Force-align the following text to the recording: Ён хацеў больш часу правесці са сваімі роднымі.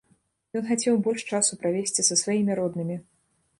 Ён 0.59 0.63
хацеў 0.69 0.95
больш 1.09 1.21
часу 1.33 1.53
правесці 1.65 2.07
са 2.09 2.19
сваімі 2.25 2.59
роднымі. 2.63 3.01